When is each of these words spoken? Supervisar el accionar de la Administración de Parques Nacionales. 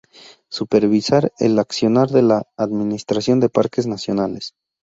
Supervisar 0.49 1.31
el 1.37 1.59
accionar 1.59 2.09
de 2.09 2.23
la 2.23 2.47
Administración 2.57 3.39
de 3.39 3.49
Parques 3.49 3.85
Nacionales. 3.85 4.55